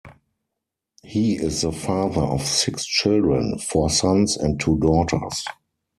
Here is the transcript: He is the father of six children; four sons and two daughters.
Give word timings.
He 1.03 1.35
is 1.35 1.61
the 1.61 1.71
father 1.71 2.21
of 2.21 2.41
six 2.41 2.87
children; 2.87 3.59
four 3.59 3.91
sons 3.91 4.35
and 4.35 4.59
two 4.59 4.79
daughters. 4.79 5.45